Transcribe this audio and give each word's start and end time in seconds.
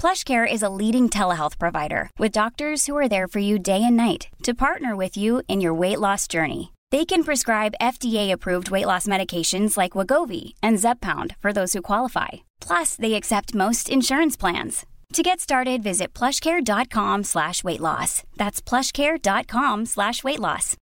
PlushCare 0.00 0.50
is 0.50 0.62
a 0.62 0.70
leading 0.70 1.10
telehealth 1.10 1.58
provider 1.58 2.08
with 2.18 2.32
doctors 2.32 2.86
who 2.86 2.96
are 2.96 3.06
there 3.06 3.28
for 3.28 3.38
you 3.38 3.58
day 3.58 3.82
and 3.84 3.98
night 3.98 4.28
to 4.42 4.54
partner 4.54 4.96
with 4.96 5.14
you 5.14 5.42
in 5.46 5.60
your 5.60 5.74
weight 5.74 6.00
loss 6.00 6.26
journey. 6.26 6.72
They 6.90 7.04
can 7.04 7.22
prescribe 7.22 7.74
FDA-approved 7.82 8.70
weight 8.70 8.86
loss 8.86 9.06
medications 9.06 9.76
like 9.76 9.92
Wagovi 9.92 10.54
and 10.62 10.78
Zepbound 10.78 11.36
for 11.36 11.52
those 11.52 11.74
who 11.74 11.82
qualify. 11.82 12.28
Plus, 12.62 12.96
they 12.96 13.12
accept 13.12 13.54
most 13.54 13.90
insurance 13.90 14.38
plans. 14.38 14.86
To 15.12 15.22
get 15.22 15.38
started, 15.38 15.82
visit 15.82 16.14
plushcare.com 16.14 17.24
slash 17.24 17.62
weight 17.62 17.80
loss. 17.80 18.22
That's 18.38 18.62
plushcare.com 18.62 19.84
slash 19.84 20.24
weight 20.24 20.40
loss. 20.40 20.76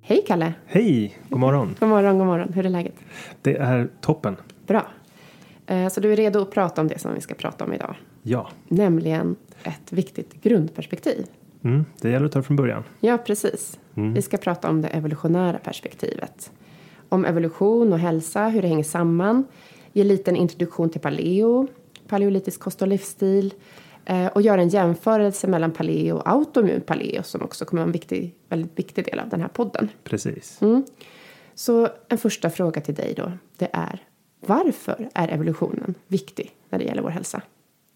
Hej 0.00 0.22
Kalle! 0.26 0.54
Hej! 0.66 1.18
God 1.30 1.40
morgon! 1.40 1.76
God 1.80 1.88
morgon, 1.88 2.18
god 2.18 2.26
morgon. 2.26 2.52
Hur 2.52 2.66
är 2.66 2.70
läget? 2.70 2.94
Det 3.42 3.56
är 3.56 3.88
toppen. 4.00 4.36
Bra. 4.66 4.86
Eh, 5.66 5.88
Så 5.88 6.00
du 6.00 6.12
är 6.12 6.16
redo 6.16 6.42
att 6.42 6.50
prata 6.50 6.80
om 6.80 6.88
det 6.88 6.98
som 6.98 7.14
vi 7.14 7.20
ska 7.20 7.34
prata 7.34 7.64
om 7.64 7.72
idag? 7.72 7.94
Ja, 8.22 8.48
Nämligen 8.68 9.36
ett 9.62 9.92
viktigt 9.92 10.42
grundperspektiv. 10.42 11.26
mm, 11.64 11.84
det 12.00 12.10
gäller 12.10 12.26
att 12.26 12.32
ta 12.32 12.38
det 12.38 12.42
från 12.42 12.56
början. 12.56 12.84
Ja, 13.00 13.18
precis. 13.18 13.78
Vi 13.94 14.22
ska 14.22 14.36
prata 14.36 14.68
om 14.70 14.82
det 14.82 14.88
evolutionära 14.88 15.58
perspektivet. 15.58 16.50
Om 17.08 17.24
evolution 17.24 17.92
och 17.92 17.98
hälsa, 17.98 18.48
hur 18.48 18.62
det 18.62 18.68
hänger 18.68 18.84
samman. 18.84 19.44
Ge 19.92 20.02
en 20.02 20.08
liten 20.08 20.36
introduktion 20.36 20.90
till 20.90 21.00
paleo, 21.00 21.68
paleolitisk 22.08 22.60
kost 22.60 22.82
och 22.82 22.88
livsstil. 22.88 23.54
eh, 24.04 24.26
Och 24.26 24.42
göra 24.42 24.62
en 24.62 24.68
jämförelse 24.68 25.46
mellan 25.46 25.70
paleo 25.70 26.16
och 26.16 26.28
autoimmun 26.30 26.80
paleo 26.80 27.22
som 27.22 27.42
också 27.42 27.64
kommer 27.64 27.80
vara 27.82 27.86
en 27.88 27.92
viktig, 27.92 28.34
väldigt 28.48 28.78
viktig 28.78 29.04
del 29.04 29.18
av 29.18 29.28
den 29.28 29.40
här 29.40 29.48
podden. 29.48 29.88
Precis. 30.04 30.60
Så 31.54 31.88
en 32.08 32.18
första 32.18 32.50
fråga 32.50 32.80
till 32.80 32.94
dig 32.94 33.14
då, 33.16 33.32
det 33.58 33.68
är 33.72 34.02
varför 34.46 35.08
är 35.14 35.28
evolutionen 35.28 35.94
viktig 36.08 36.50
när 36.70 36.78
det 36.78 36.84
gäller 36.84 37.02
vår 37.02 37.10
hälsa? 37.10 37.42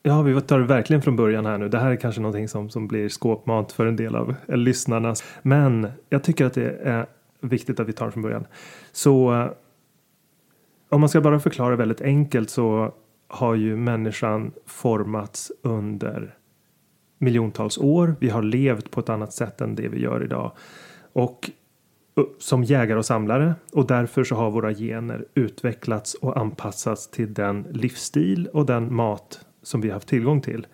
Ja, 0.03 0.23
vi 0.23 0.41
tar 0.41 0.59
det 0.59 0.67
verkligen 0.67 1.03
från 1.03 1.17
början 1.17 1.47
här 1.47 1.59
nu. 1.59 1.69
Det 1.69 1.79
här 1.79 1.91
är 1.91 1.97
kanske 1.97 2.21
någonting 2.21 2.49
som, 2.49 2.71
som 2.71 2.89
blir 2.89 3.09
skåpmat 3.09 3.73
för 3.73 3.87
en 3.87 3.97
del 3.97 4.17
av 4.17 4.35
lyssnarna. 4.49 5.15
Men 5.43 5.89
jag 6.09 6.25
tycker 6.25 6.45
att 6.45 6.55
det 6.55 6.71
är 6.71 7.07
viktigt 7.41 7.81
att 7.81 7.89
vi 7.89 7.93
tar 7.93 8.07
det 8.07 8.13
från 8.13 8.23
början. 8.23 8.47
Så 8.93 9.35
eh, 9.35 9.51
om 10.89 11.01
man 11.01 11.09
ska 11.09 11.21
bara 11.21 11.41
förklara 11.41 11.77
väldigt 11.77 12.01
enkelt 12.01 12.51
så 12.51 12.95
har 13.29 13.55
ju 13.55 13.77
människan 13.77 14.53
formats 14.67 15.53
under 15.63 16.35
miljontals 17.19 17.79
år. 17.79 18.17
Vi 18.21 18.29
har 18.29 18.43
levt 18.43 18.91
på 18.91 19.01
ett 19.01 19.09
annat 19.09 19.33
sätt 19.33 19.61
än 19.61 19.75
det 19.75 19.89
vi 19.89 20.01
gör 20.01 20.25
idag. 20.25 20.53
Och 21.13 21.51
som 22.39 22.65
jägare 22.65 22.99
och 22.99 23.07
samlare 23.07 23.55
och 23.73 23.87
därför 23.87 24.25
så 24.25 24.35
har 24.35 24.51
våra 24.51 24.73
gener 24.75 25.25
utvecklats 25.35 26.15
och 26.15 26.37
anpassats 26.37 27.11
till 27.11 27.35
den 27.35 27.67
livsstil 27.71 28.49
och 28.53 28.67
den 28.67 28.95
mat 28.95 29.41
som 29.63 29.81
vi 29.81 29.89
har 29.89 29.95
haft 29.95 30.09
tillgång 30.09 30.41
till. 30.41 30.67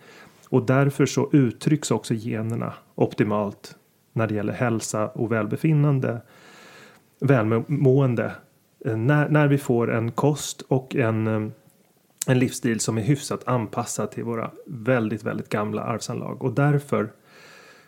Och 0.48 0.66
därför 0.66 1.06
så 1.06 1.30
uttrycks 1.32 1.90
också 1.90 2.14
generna 2.14 2.72
optimalt 2.94 3.76
när 4.12 4.26
det 4.26 4.34
gäller 4.34 4.52
hälsa 4.52 5.08
och 5.08 5.32
välbefinnande, 5.32 6.20
välmående. 7.20 8.32
Eh, 8.84 8.96
när, 8.96 9.28
när 9.28 9.48
vi 9.48 9.58
får 9.58 9.92
en 9.92 10.12
kost 10.12 10.62
och 10.68 10.96
en, 10.96 11.26
eh, 11.26 11.50
en 12.26 12.38
livsstil 12.38 12.80
som 12.80 12.98
är 12.98 13.02
hyfsat 13.02 13.48
anpassad 13.48 14.10
till 14.10 14.24
våra 14.24 14.50
väldigt, 14.66 15.22
väldigt 15.22 15.48
gamla 15.48 15.82
arvsanlag. 15.82 16.42
Och 16.42 16.52
därför 16.52 17.12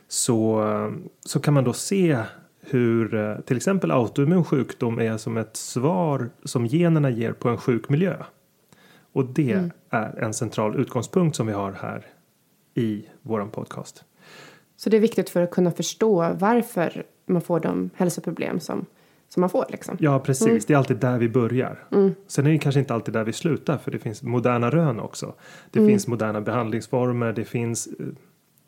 så, 0.09 0.63
eh, 0.69 0.93
så 1.21 1.41
kan 1.41 1.55
man 1.55 1.65
då 1.65 1.73
se 1.73 2.19
hur 2.71 3.15
eh, 3.15 3.41
till 3.41 3.57
exempel 3.57 3.91
autoimmun 3.91 4.45
sjukdom 4.45 4.99
är 4.99 5.17
som 5.17 5.37
ett 5.37 5.57
svar 5.57 6.31
som 6.45 6.67
generna 6.67 7.11
ger 7.11 7.33
på 7.33 7.49
en 7.49 7.57
sjuk 7.57 7.89
miljö. 7.89 8.17
Och 9.13 9.25
det 9.25 9.53
mm. 9.53 9.71
är 9.91 10.19
en 10.19 10.35
central 10.35 10.81
utgångspunkt 10.81 11.37
som 11.37 11.47
vi 11.47 11.53
har 11.53 11.73
här 11.73 12.07
i 12.75 13.05
våran 13.23 13.51
podcast. 13.51 14.05
Så 14.77 14.91
det 14.91 14.97
är 14.97 15.01
viktigt 15.01 15.31
för 15.31 15.43
att 15.43 15.51
kunna 15.51 15.71
förstå 15.71 16.33
varför 16.39 17.05
man 17.27 17.43
får 17.43 17.61
de 17.61 17.91
hälsoproblem 17.95 18.61
som, 18.61 18.87
som 19.29 19.41
man 19.41 19.51
får. 19.51 19.67
Liksom. 19.69 19.97
Ja, 20.01 20.19
precis. 20.19 20.47
Mm. 20.47 20.61
Det 20.67 20.73
är 20.73 20.79
alltid 20.79 20.97
där 20.97 21.19
vi 21.19 21.29
börjar. 21.29 21.85
Mm. 21.93 22.15
Sen 22.27 22.47
är 22.47 22.51
det 22.51 22.59
kanske 22.59 22.79
inte 22.81 22.95
alltid 22.95 23.15
där 23.15 23.25
vi 23.25 23.33
slutar, 23.33 23.79
för 23.79 23.91
det 23.91 23.99
finns 23.99 24.23
moderna 24.23 24.71
rön 24.71 25.01
också. 25.01 25.35
Det 25.71 25.79
mm. 25.79 25.91
finns 25.91 26.07
moderna 26.07 26.41
behandlingsformer, 26.41 27.33
det 27.33 27.45
finns 27.45 27.87
eh, 27.87 28.07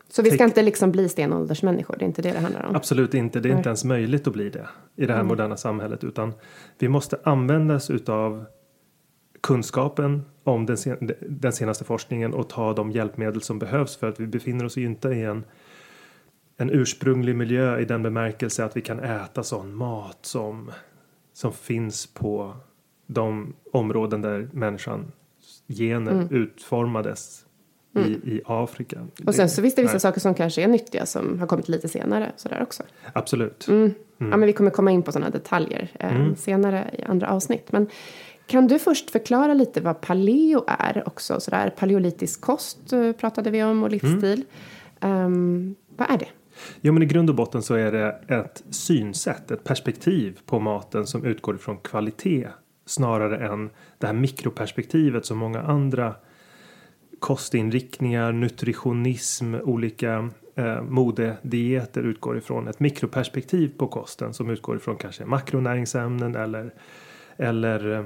så 0.08 0.22
vi 0.22 0.30
ska 0.30 0.44
inte 0.44 0.62
liksom 0.62 0.92
bli 0.92 1.08
stenåldersmänniskor, 1.08 1.96
det 1.98 2.04
är 2.04 2.06
inte 2.06 2.22
det 2.22 2.32
det 2.32 2.38
handlar 2.38 2.66
om? 2.66 2.76
Absolut 2.76 3.14
inte, 3.14 3.40
det 3.40 3.48
är 3.48 3.56
inte 3.56 3.68
ens 3.68 3.84
möjligt 3.84 4.26
att 4.26 4.32
bli 4.32 4.50
det 4.50 4.68
i 4.96 5.06
det 5.06 5.12
här 5.12 5.20
mm. 5.20 5.28
moderna 5.28 5.56
samhället 5.56 6.04
utan 6.04 6.32
vi 6.78 6.88
måste 6.88 7.18
användas 7.24 7.90
utav 7.90 8.44
kunskapen 9.40 10.22
om 10.44 10.66
den, 10.66 10.76
sen, 10.76 11.10
den 11.28 11.52
senaste 11.52 11.84
forskningen 11.84 12.34
och 12.34 12.48
ta 12.48 12.72
de 12.72 12.90
hjälpmedel 12.90 13.42
som 13.42 13.58
behövs 13.58 13.96
för 13.96 14.08
att 14.08 14.20
vi 14.20 14.26
befinner 14.26 14.64
oss 14.64 14.76
ju 14.76 14.84
inte 14.84 15.08
i 15.08 15.22
en 15.22 15.44
en 16.56 16.70
ursprunglig 16.70 17.36
miljö 17.36 17.78
i 17.78 17.84
den 17.84 18.02
bemärkelse 18.02 18.64
att 18.64 18.76
vi 18.76 18.80
kan 18.80 19.00
äta 19.00 19.42
sån 19.42 19.74
mat 19.74 20.18
som 20.20 20.70
som 21.32 21.52
finns 21.52 22.06
på 22.06 22.56
de 23.06 23.54
områden 23.72 24.22
där 24.22 24.48
människan 24.52 25.12
gener 25.68 26.12
mm. 26.12 26.28
utformades 26.30 27.45
mm. 27.96 28.20
i, 28.24 28.30
i 28.30 28.40
Afrika. 28.44 29.06
Och 29.26 29.34
sen 29.34 29.48
så 29.50 29.62
finns 29.62 29.74
det 29.74 29.82
vissa 29.82 29.94
Nej. 29.94 30.00
saker 30.00 30.20
som 30.20 30.34
kanske 30.34 30.62
är 30.62 30.68
nyttiga 30.68 31.06
som 31.06 31.38
har 31.38 31.46
kommit 31.46 31.68
lite 31.68 31.88
senare 31.88 32.32
sådär 32.36 32.62
också. 32.62 32.82
Absolut. 33.12 33.68
Mm. 33.68 33.94
Mm. 34.18 34.30
Ja 34.30 34.36
men 34.36 34.46
vi 34.46 34.52
kommer 34.52 34.70
komma 34.70 34.90
in 34.90 35.02
på 35.02 35.12
sådana 35.12 35.30
detaljer 35.30 35.90
eh, 35.94 36.16
mm. 36.16 36.36
senare 36.36 36.90
i 36.98 37.02
andra 37.02 37.28
avsnitt. 37.28 37.72
Men 37.72 37.88
kan 38.46 38.66
du 38.66 38.78
först 38.78 39.10
förklara 39.10 39.54
lite 39.54 39.80
vad 39.80 40.00
paleo 40.00 40.64
är 40.66 41.02
också? 41.06 41.40
Sådär, 41.40 41.70
paleolitisk 41.70 42.40
kost 42.40 42.92
eh, 42.92 43.12
pratade 43.12 43.50
vi 43.50 43.64
om 43.64 43.82
och 43.82 43.90
livsstil. 43.90 44.44
Um, 45.00 45.74
vad 45.96 46.10
är 46.10 46.18
det? 46.18 46.28
Jo 46.80 46.92
men 46.92 47.02
i 47.02 47.06
grund 47.06 47.30
och 47.30 47.36
botten 47.36 47.62
så 47.62 47.74
är 47.74 47.92
det 47.92 48.20
ett 48.28 48.64
synsätt, 48.70 49.50
ett 49.50 49.64
perspektiv 49.64 50.40
på 50.46 50.58
maten 50.58 51.06
som 51.06 51.24
utgår 51.24 51.54
ifrån 51.54 51.76
kvalitet 51.76 52.48
snarare 52.86 53.46
än 53.46 53.70
det 53.98 54.06
här 54.06 54.14
mikroperspektivet 54.14 55.26
som 55.26 55.38
många 55.38 55.62
andra 55.62 56.14
kostinriktningar, 57.18 58.32
nutritionism, 58.32 59.54
olika 59.54 60.30
eh, 60.54 60.82
modedieter 60.82 62.02
utgår 62.02 62.38
ifrån 62.38 62.68
ett 62.68 62.80
mikroperspektiv 62.80 63.72
på 63.78 63.86
kosten 63.86 64.34
som 64.34 64.50
utgår 64.50 64.76
ifrån 64.76 64.96
kanske 64.96 65.24
makronäringsämnen 65.24 66.34
eller 66.34 66.74
eller 67.36 67.92
eh, 67.92 68.04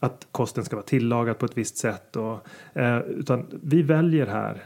att 0.00 0.26
kosten 0.32 0.64
ska 0.64 0.76
vara 0.76 0.86
tillagad 0.86 1.38
på 1.38 1.46
ett 1.46 1.58
visst 1.58 1.76
sätt 1.76 2.16
och 2.16 2.48
eh, 2.78 2.98
utan 2.98 3.46
vi 3.62 3.82
väljer 3.82 4.26
här 4.26 4.62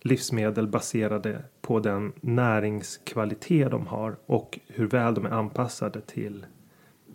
livsmedel 0.00 0.68
baserade 0.68 1.44
på 1.60 1.80
den 1.80 2.12
näringskvalitet 2.20 3.70
de 3.70 3.86
har 3.86 4.16
och 4.26 4.58
hur 4.66 4.86
väl 4.86 5.14
de 5.14 5.26
är 5.26 5.30
anpassade 5.30 6.00
till 6.00 6.46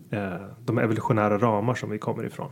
eh, 0.10 0.46
de 0.60 0.78
evolutionära 0.78 1.38
ramar 1.38 1.76
som 1.76 1.90
vi 1.90 1.98
kommer 1.98 2.26
ifrån. 2.26 2.52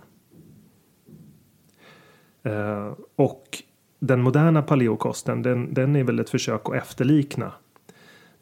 Eh, 2.43 2.93
och 3.15 3.63
den 3.99 4.21
moderna 4.21 4.61
paleokosten 4.61 5.41
den, 5.41 5.73
den 5.73 5.95
är 5.95 6.03
väl 6.03 6.19
ett 6.19 6.29
försök 6.29 6.61
att 6.69 6.75
efterlikna 6.75 7.51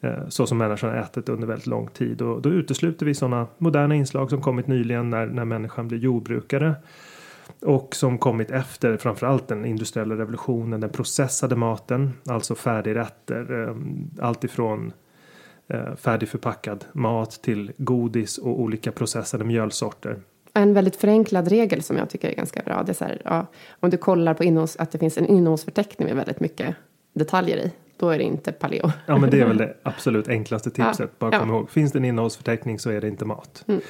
eh, 0.00 0.28
så 0.28 0.46
som 0.46 0.58
människan 0.58 0.90
har 0.90 0.96
ätit 0.96 1.28
under 1.28 1.46
väldigt 1.46 1.66
lång 1.66 1.88
tid. 1.88 2.22
Och 2.22 2.42
då 2.42 2.48
utesluter 2.48 3.06
vi 3.06 3.14
sådana 3.14 3.46
moderna 3.58 3.94
inslag 3.94 4.30
som 4.30 4.40
kommit 4.40 4.66
nyligen 4.66 5.10
när, 5.10 5.26
när 5.26 5.44
människan 5.44 5.88
blir 5.88 5.98
jordbrukare 5.98 6.74
och 7.60 7.94
som 7.94 8.18
kommit 8.18 8.50
efter 8.50 8.96
framförallt 8.96 9.48
den 9.48 9.64
industriella 9.64 10.14
revolutionen, 10.14 10.80
den 10.80 10.90
processade 10.90 11.56
maten, 11.56 12.12
alltså 12.26 12.54
färdigrätter, 12.54 13.68
eh, 13.68 13.76
allt 14.26 14.44
ifrån 14.44 14.92
eh, 15.68 15.94
färdigförpackad 15.96 16.84
mat 16.92 17.30
till 17.42 17.72
godis 17.76 18.38
och 18.38 18.60
olika 18.60 18.92
processade 18.92 19.44
mjölsorter 19.44 20.18
en 20.54 20.74
väldigt 20.74 20.96
förenklad 20.96 21.48
regel 21.48 21.82
som 21.82 21.96
jag 21.96 22.10
tycker 22.10 22.28
är 22.28 22.34
ganska 22.34 22.62
bra. 22.62 22.82
Det 22.82 22.92
är 22.92 22.94
så 22.94 23.04
här, 23.04 23.22
ja, 23.24 23.46
om 23.80 23.90
du 23.90 23.96
kollar 23.96 24.34
på 24.34 24.44
innehålls, 24.44 24.76
att 24.76 24.90
det 24.90 24.98
finns 24.98 25.18
en 25.18 25.26
innehållsförteckning 25.26 26.08
med 26.08 26.16
väldigt 26.16 26.40
mycket 26.40 26.76
detaljer 27.12 27.56
i. 27.56 27.72
Då 27.96 28.08
är 28.08 28.18
det 28.18 28.24
inte 28.24 28.52
paleo. 28.52 28.90
Ja 29.06 29.18
men 29.18 29.30
det 29.30 29.40
är 29.40 29.46
väl 29.46 29.56
det 29.56 29.76
absolut 29.82 30.28
enklaste 30.28 30.70
tipset. 30.70 31.10
Ja, 31.10 31.16
Bara 31.18 31.38
kom 31.38 31.48
ja. 31.48 31.56
ihåg. 31.56 31.70
Finns 31.70 31.92
det 31.92 31.98
en 31.98 32.04
innehållsförteckning 32.04 32.78
så 32.78 32.90
är 32.90 33.00
det 33.00 33.08
inte 33.08 33.24
mat. 33.24 33.64
Mm. 33.68 33.80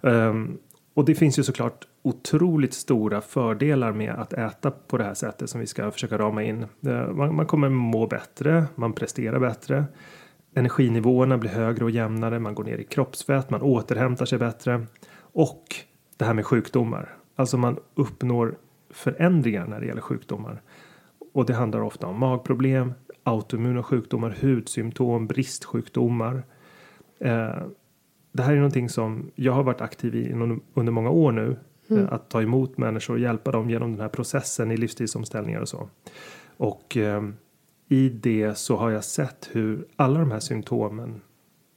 Um, 0.00 0.58
och 0.94 1.04
det 1.04 1.14
finns 1.14 1.38
ju 1.38 1.42
såklart 1.42 1.86
otroligt 2.02 2.74
stora 2.74 3.20
fördelar 3.20 3.92
med 3.92 4.14
att 4.14 4.32
äta 4.32 4.70
på 4.70 4.98
det 4.98 5.04
här 5.04 5.14
sättet 5.14 5.50
som 5.50 5.60
vi 5.60 5.66
ska 5.66 5.90
försöka 5.90 6.18
rama 6.18 6.42
in. 6.42 6.66
Man, 7.10 7.34
man 7.34 7.46
kommer 7.46 7.68
må 7.68 8.06
bättre, 8.06 8.64
man 8.74 8.92
presterar 8.92 9.38
bättre. 9.38 9.84
Energinivåerna 10.54 11.38
blir 11.38 11.50
högre 11.50 11.84
och 11.84 11.90
jämnare, 11.90 12.38
man 12.38 12.54
går 12.54 12.64
ner 12.64 12.78
i 12.78 12.84
kroppsfett, 12.84 13.50
man 13.50 13.62
återhämtar 13.62 14.26
sig 14.26 14.38
bättre. 14.38 14.86
Och 15.16 15.64
det 16.22 16.26
här 16.26 16.34
med 16.34 16.46
sjukdomar. 16.46 17.16
Alltså 17.36 17.56
man 17.56 17.78
uppnår 17.94 18.58
förändringar 18.90 19.66
när 19.66 19.80
det 19.80 19.86
gäller 19.86 20.00
sjukdomar. 20.00 20.62
Och 21.32 21.46
det 21.46 21.54
handlar 21.54 21.80
ofta 21.80 22.06
om 22.06 22.18
magproblem, 22.18 22.92
autoimmuna 23.22 23.82
sjukdomar, 23.82 24.36
hudsymptom, 24.40 25.26
bristsjukdomar. 25.26 26.42
Eh, 27.18 27.62
det 28.32 28.42
här 28.42 28.52
är 28.52 28.56
någonting 28.56 28.88
som 28.88 29.30
jag 29.34 29.52
har 29.52 29.62
varit 29.62 29.80
aktiv 29.80 30.14
i 30.14 30.32
under 30.74 30.92
många 30.92 31.10
år 31.10 31.32
nu. 31.32 31.56
Mm. 31.90 32.02
Eh, 32.02 32.12
att 32.12 32.30
ta 32.30 32.42
emot 32.42 32.78
människor 32.78 33.14
och 33.14 33.20
hjälpa 33.20 33.50
dem 33.50 33.70
genom 33.70 33.92
den 33.92 34.00
här 34.00 34.08
processen 34.08 34.70
i 34.70 34.76
livsstilsomställningar 34.76 35.60
och 35.60 35.68
så. 35.68 35.88
Och 36.56 36.96
eh, 36.96 37.22
i 37.88 38.08
det 38.08 38.58
så 38.58 38.76
har 38.76 38.90
jag 38.90 39.04
sett 39.04 39.48
hur 39.52 39.86
alla 39.96 40.20
de 40.20 40.30
här 40.30 40.40
symptomen 40.40 41.20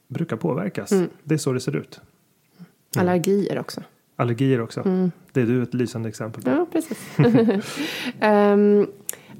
brukar 0.08 0.36
påverkas. 0.36 0.92
Mm. 0.92 1.08
Det 1.22 1.34
är 1.34 1.38
så 1.38 1.52
det 1.52 1.60
ser 1.60 1.76
ut. 1.76 2.00
Mm. 2.58 3.08
Allergier 3.08 3.58
också. 3.58 3.82
Allergier 4.16 4.60
också. 4.60 4.80
Mm. 4.80 5.10
Det 5.32 5.40
är 5.40 5.46
du 5.46 5.62
ett 5.62 5.74
lysande 5.74 6.08
exempel 6.08 6.42
på. 6.42 6.50
Ja, 6.50 6.66
precis. 6.72 6.98
um, 8.22 8.86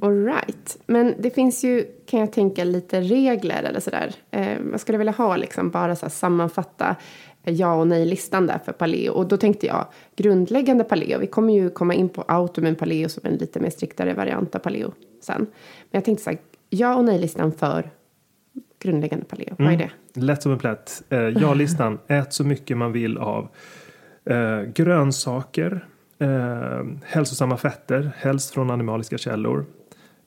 All 0.00 0.24
right. 0.24 0.78
Men 0.86 1.14
det 1.18 1.30
finns 1.30 1.64
ju, 1.64 1.84
kan 2.06 2.20
jag 2.20 2.32
tänka, 2.32 2.64
lite 2.64 3.00
regler 3.00 3.62
eller 3.62 3.80
sådär. 3.80 4.14
Um, 4.32 4.70
jag 4.70 4.80
skulle 4.80 4.98
vilja 4.98 5.12
ha 5.12 5.36
liksom 5.36 5.70
bara 5.70 5.96
så 5.96 6.10
sammanfatta 6.10 6.96
ja 7.44 7.74
och 7.74 7.86
nej-listan 7.86 8.46
där 8.46 8.58
för 8.64 8.72
paleo. 8.72 9.12
Och 9.12 9.28
då 9.28 9.36
tänkte 9.36 9.66
jag 9.66 9.86
grundläggande 10.16 10.84
paleo. 10.84 11.18
Vi 11.18 11.26
kommer 11.26 11.54
ju 11.54 11.70
komma 11.70 11.94
in 11.94 12.08
på 12.08 12.22
autoimmun 12.28 12.74
paleo 12.74 13.08
som 13.08 13.26
en 13.26 13.34
lite 13.34 13.60
mer 13.60 13.70
striktare 13.70 14.14
variant 14.14 14.54
av 14.54 14.58
paleo 14.58 14.92
sen. 15.20 15.40
Men 15.40 15.46
jag 15.90 16.04
tänkte 16.04 16.24
så 16.24 16.30
här, 16.30 16.38
ja 16.70 16.96
och 16.96 17.04
nej-listan 17.04 17.52
för 17.52 17.90
grundläggande 18.78 19.24
paleo. 19.24 19.48
Mm. 19.48 19.56
Vad 19.58 19.66
är 19.66 19.74
mm. 19.74 19.88
det? 20.12 20.20
Lätt 20.20 20.42
som 20.42 20.52
en 20.52 20.58
plätt. 20.58 21.02
Uh, 21.12 21.18
ja-listan, 21.18 21.98
ät 22.06 22.32
så 22.32 22.44
mycket 22.44 22.76
man 22.76 22.92
vill 22.92 23.18
av 23.18 23.48
Eh, 24.30 24.62
grönsaker, 24.62 25.86
eh, 26.18 26.84
hälsosamma 27.04 27.56
fetter, 27.56 28.10
helst 28.16 28.50
från 28.50 28.70
animaliska 28.70 29.18
källor. 29.18 29.64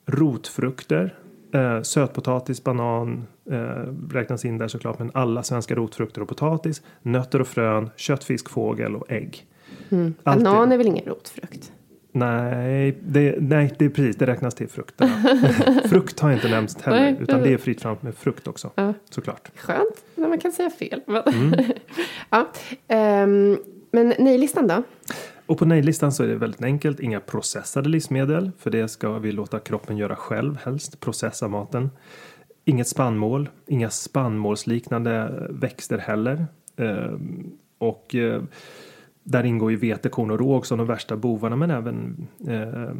Rotfrukter, 0.05 1.15
eh, 1.53 1.81
sötpotatis, 1.81 2.63
banan 2.63 3.27
eh, 3.51 3.57
räknas 4.11 4.45
in 4.45 4.57
där 4.57 4.67
såklart. 4.67 4.99
Men 4.99 5.11
alla 5.13 5.43
svenska 5.43 5.75
rotfrukter 5.75 6.21
och 6.21 6.27
potatis. 6.27 6.81
Nötter 7.01 7.41
och 7.41 7.47
frön, 7.47 7.89
kött, 7.95 8.23
fisk, 8.23 8.49
fågel 8.49 8.95
och 8.95 9.11
ägg. 9.11 9.45
Mm. 9.89 10.13
Banan 10.23 10.71
är 10.71 10.77
väl 10.77 10.87
ingen 10.87 11.05
rotfrukt? 11.05 11.71
Nej, 12.11 12.97
det, 13.03 13.35
nej, 13.39 13.75
det 13.77 13.85
är 13.85 13.89
precis, 13.89 14.15
det 14.15 14.27
räknas 14.27 14.55
till 14.55 14.67
frukterna. 14.69 15.11
frukt 15.89 16.19
har 16.19 16.31
inte 16.31 16.49
nämnt 16.49 16.81
heller, 16.81 16.99
nej, 16.99 17.17
utan 17.19 17.41
det 17.41 17.53
är 17.53 17.57
fritt 17.57 17.81
fram 17.81 17.97
med 18.01 18.15
frukt 18.15 18.47
också. 18.47 18.71
Ja. 18.75 18.93
Såklart. 19.09 19.51
Skönt 19.55 20.03
när 20.15 20.27
man 20.27 20.39
kan 20.39 20.51
säga 20.51 20.69
fel. 20.69 21.01
Mm. 21.07 21.53
ja, 22.29 22.47
um, 23.23 23.57
men 23.91 24.13
nej-listan 24.19 24.67
då? 24.67 24.83
Och 25.45 25.57
på 25.57 25.65
nej-listan 25.65 26.11
så 26.11 26.23
är 26.23 26.27
det 26.27 26.35
väldigt 26.35 26.63
enkelt. 26.63 26.99
Inga 26.99 27.19
processade 27.19 27.89
livsmedel. 27.89 28.51
För 28.57 28.69
det 28.69 28.87
ska 28.87 29.19
vi 29.19 29.31
låta 29.31 29.59
kroppen 29.59 29.97
göra 29.97 30.15
själv 30.15 30.57
helst. 30.63 30.99
Processa 30.99 31.47
maten. 31.47 31.89
Inget 32.65 32.87
spannmål. 32.87 33.49
Inga 33.67 33.89
spannmålsliknande 33.89 35.47
växter 35.49 35.97
heller. 35.97 36.45
Eh, 36.75 37.13
och 37.77 38.15
eh, 38.15 38.43
där 39.23 39.43
ingår 39.43 39.71
ju 39.71 39.77
vete, 39.77 40.09
korn 40.09 40.31
och 40.31 40.39
råg 40.39 40.65
som 40.65 40.77
de 40.77 40.87
värsta 40.87 41.17
bovarna. 41.17 41.55
Men 41.55 41.71
även 41.71 42.27
eh, 42.47 42.95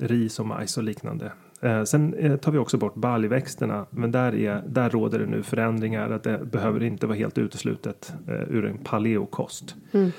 ris 0.00 0.40
och 0.40 0.46
majs 0.46 0.76
och 0.76 0.84
liknande. 0.84 1.32
Eh, 1.64 1.84
sen 1.84 2.14
eh, 2.14 2.36
tar 2.36 2.52
vi 2.52 2.58
också 2.58 2.78
bort 2.78 2.94
baljväxterna, 2.94 3.86
men 3.90 4.12
där, 4.12 4.34
är, 4.34 4.62
där 4.66 4.90
råder 4.90 5.18
det 5.18 5.26
nu 5.26 5.42
förändringar. 5.42 6.10
Att 6.10 6.22
det 6.22 6.38
behöver 6.44 6.82
inte 6.82 7.06
vara 7.06 7.16
helt 7.16 7.38
uteslutet 7.38 8.14
eh, 8.28 8.34
ur 8.34 8.66
en 8.66 8.78
paleokost. 8.78 9.76
Mm. 9.92 10.12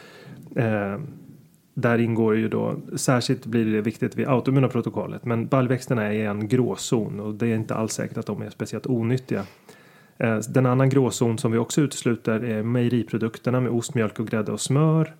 Eh, 0.55 0.99
där 1.73 1.97
ingår 1.97 2.35
ju 2.35 2.49
då, 2.49 2.75
särskilt 2.95 3.45
blir 3.45 3.65
det 3.65 3.81
viktigt 3.81 4.15
vid 4.15 4.27
autoimmuna 4.27 4.67
protokollet, 4.67 5.25
men 5.25 5.47
baljväxterna 5.47 6.13
är 6.13 6.29
en 6.29 6.47
gråzon 6.47 7.19
och 7.19 7.33
det 7.33 7.47
är 7.47 7.55
inte 7.55 7.75
alls 7.75 7.93
säkert 7.93 8.17
att 8.17 8.25
de 8.25 8.41
är 8.41 8.49
speciellt 8.49 8.87
onyttiga. 8.87 9.43
Eh, 10.17 10.37
den 10.37 10.65
annan 10.65 10.89
gråzon 10.89 11.37
som 11.37 11.51
vi 11.51 11.57
också 11.57 11.81
utesluter 11.81 12.43
är 12.43 12.63
mejeriprodukterna 12.63 13.59
med 13.59 13.71
ost, 13.71 13.95
mjölk 13.95 14.19
och 14.19 14.27
grädde 14.27 14.51
och 14.51 14.61
smör. 14.61 15.13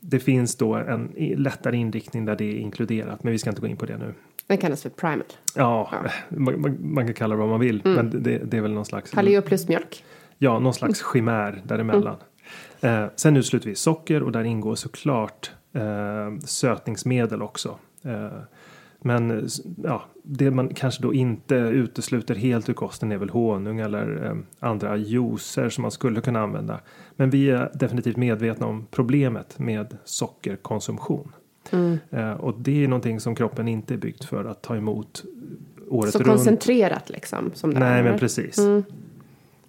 Det 0.00 0.18
finns 0.18 0.56
då 0.56 0.74
en 0.74 1.12
lättare 1.36 1.76
inriktning 1.76 2.24
där 2.24 2.36
det 2.36 2.44
är 2.44 2.54
inkluderat, 2.54 3.24
men 3.24 3.32
vi 3.32 3.38
ska 3.38 3.50
inte 3.50 3.60
gå 3.60 3.66
in 3.66 3.76
på 3.76 3.86
det 3.86 3.98
nu. 3.98 4.14
Den 4.46 4.58
kallas 4.58 4.82
för 4.82 4.90
primal. 4.90 5.22
Ja, 5.54 5.88
ja. 5.92 6.10
Man, 6.28 6.76
man, 6.80 7.06
kan 7.06 7.14
kalla 7.14 7.34
det 7.34 7.38
vad 7.38 7.48
man 7.48 7.60
vill, 7.60 7.82
mm. 7.84 7.96
men 7.96 8.22
det, 8.22 8.38
det, 8.38 8.56
är 8.56 8.60
väl 8.60 8.72
någon 8.72 8.84
slags. 8.84 9.10
Paleo 9.10 9.42
plus 9.42 9.68
mjölk. 9.68 10.04
Ja, 10.38 10.58
någon 10.58 10.74
slags 10.74 11.04
chimär 11.12 11.62
däremellan. 11.64 12.16
Mm. 12.80 13.02
Eh, 13.02 13.10
sen 13.16 13.36
utesluter 13.36 13.68
vi 13.68 13.74
socker 13.74 14.22
och 14.22 14.32
där 14.32 14.44
ingår 14.44 14.74
såklart 14.74 15.50
eh, 15.72 16.38
sötningsmedel 16.44 17.42
också. 17.42 17.78
Eh, 18.04 18.42
men 19.04 19.48
ja, 19.84 20.02
det 20.22 20.50
man 20.50 20.74
kanske 20.74 21.02
då 21.02 21.14
inte 21.14 21.54
utesluter 21.54 22.34
helt 22.34 22.68
ur 22.68 22.74
kosten 22.74 23.12
är 23.12 23.16
väl 23.16 23.30
honung 23.30 23.80
eller 23.80 24.26
eh, 24.26 24.36
andra 24.68 24.96
juicer 24.96 25.68
som 25.68 25.82
man 25.82 25.90
skulle 25.90 26.20
kunna 26.20 26.40
använda. 26.40 26.80
Men 27.16 27.30
vi 27.30 27.50
är 27.50 27.70
definitivt 27.74 28.16
medvetna 28.16 28.66
om 28.66 28.86
problemet 28.90 29.58
med 29.58 29.96
sockerkonsumtion. 30.04 31.32
Mm. 31.70 31.98
Eh, 32.10 32.32
och 32.32 32.54
det 32.58 32.84
är 32.84 32.88
någonting 32.88 33.20
som 33.20 33.34
kroppen 33.34 33.68
inte 33.68 33.94
är 33.94 33.98
byggd 33.98 34.24
för 34.24 34.44
att 34.44 34.62
ta 34.62 34.76
emot 34.76 35.24
året 35.88 36.12
Så 36.12 36.18
runt. 36.18 36.28
koncentrerat 36.28 37.10
liksom? 37.10 37.50
Som 37.54 37.74
det 37.74 37.80
Nej, 37.80 37.98
är. 37.98 38.02
men 38.02 38.18
precis. 38.18 38.58
Mm. 38.58 38.84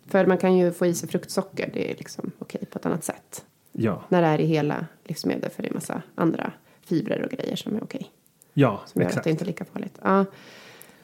För 0.08 0.26
man 0.26 0.38
kan 0.38 0.58
ju 0.58 0.72
få 0.72 0.86
i 0.86 0.94
sig 0.94 1.10
fruktsocker, 1.10 1.70
det 1.74 1.92
är 1.92 1.96
liksom 1.98 2.32
okej 2.40 2.66
på 2.72 2.80
ett 2.80 2.86
annat 2.86 3.04
sätt. 3.04 3.46
Ja. 3.72 4.04
När 4.10 4.22
det 4.22 4.28
är 4.28 4.42
i 4.42 4.46
hela 4.46 4.86
livsmedel, 5.04 5.50
för 5.50 5.64
det 5.64 5.70
är 5.70 5.74
massa 5.74 6.02
andra 6.16 6.52
fibrer 6.86 7.22
och 7.26 7.32
grejer 7.32 7.56
som 7.56 7.76
är 7.76 7.84
okej. 7.84 8.12
Ja, 8.54 8.82
som 8.86 9.02
gör 9.02 9.08
exakt. 9.08 9.18
att 9.18 9.24
det 9.24 9.30
inte 9.30 9.44
är 9.44 9.46
lika 9.46 9.66
farligt. 9.66 9.98
Ja. 10.04 10.26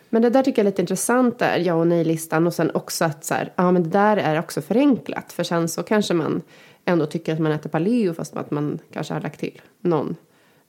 Men 0.09 0.21
det 0.21 0.29
där 0.29 0.43
tycker 0.43 0.61
jag 0.61 0.67
är 0.67 0.71
lite 0.71 0.81
intressant 0.81 1.39
där, 1.39 1.57
ja 1.59 1.73
och 1.73 1.87
nej-listan. 1.87 2.47
Och 2.47 2.53
sen 2.53 2.71
också 2.73 3.05
att 3.05 3.25
så 3.25 3.33
här, 3.33 3.53
ja 3.55 3.71
men 3.71 3.83
det 3.83 3.89
där 3.89 4.17
är 4.17 4.39
också 4.39 4.61
förenklat. 4.61 5.33
För 5.33 5.43
sen 5.43 5.67
så 5.67 5.83
kanske 5.83 6.13
man 6.13 6.41
ändå 6.85 7.05
tycker 7.05 7.33
att 7.33 7.39
man 7.39 7.51
äter 7.51 7.69
paleo 7.69 8.13
fast 8.13 8.37
att 8.37 8.51
man 8.51 8.79
kanske 8.93 9.13
har 9.13 9.21
lagt 9.21 9.39
till 9.39 9.61
någon. 9.81 10.15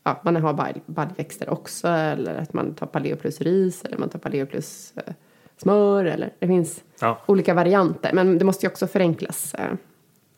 Ja, 0.02 0.20
man 0.24 0.36
har 0.36 0.72
baljväxter 0.86 1.50
också. 1.50 1.88
Eller 1.88 2.34
att 2.34 2.52
man 2.52 2.74
tar 2.74 2.86
paleo 2.86 3.16
plus 3.16 3.40
ris. 3.40 3.84
Eller 3.84 3.98
man 3.98 4.08
tar 4.08 4.18
paleo 4.18 4.46
plus 4.46 4.92
eh, 4.96 5.14
smör. 5.56 6.04
Eller 6.04 6.32
det 6.38 6.46
finns 6.46 6.84
ja. 7.00 7.20
olika 7.26 7.54
varianter. 7.54 8.12
Men 8.12 8.38
det 8.38 8.44
måste 8.44 8.66
ju 8.66 8.70
också 8.70 8.86
förenklas 8.86 9.54
eh, 9.54 9.72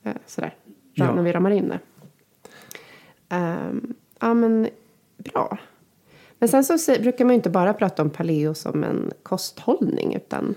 eh 0.04 0.16
sådär. 0.26 0.54
Ja. 0.94 1.14
När 1.14 1.22
vi 1.22 1.32
ramar 1.32 1.50
in 1.50 1.68
det. 1.68 1.78
Um, 3.36 3.94
ja 4.20 4.34
men 4.34 4.68
bra. 5.16 5.58
Men 6.38 6.48
sen 6.48 6.78
så 6.78 6.92
brukar 7.00 7.24
man 7.24 7.32
ju 7.32 7.36
inte 7.36 7.50
bara 7.50 7.74
prata 7.74 8.02
om 8.02 8.10
paleo 8.10 8.54
som 8.54 8.84
en 8.84 9.12
kosthållning 9.22 10.14
utan 10.14 10.54